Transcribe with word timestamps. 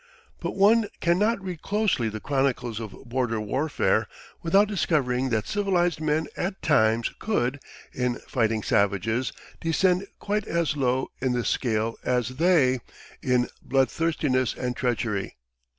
But 0.39 0.55
one 0.55 0.87
can 0.99 1.19
not 1.19 1.39
read 1.43 1.61
closely 1.61 2.09
the 2.09 2.19
chronicles 2.19 2.79
of 2.79 2.97
border 3.05 3.39
warfare 3.39 4.07
without 4.41 4.67
discovering 4.67 5.29
that 5.29 5.45
civilized 5.45 6.01
men 6.01 6.25
at 6.35 6.59
times 6.63 7.11
could, 7.19 7.59
in 7.93 8.15
fighting 8.27 8.63
savages, 8.63 9.31
descend 9.59 10.07
quite 10.17 10.47
as 10.47 10.75
low 10.75 11.11
in 11.21 11.33
the 11.33 11.45
scale 11.45 11.97
as 12.03 12.37
they, 12.37 12.79
in 13.21 13.47
bloodthirstiness 13.61 14.55
and 14.55 14.75
treachery. 14.75 15.35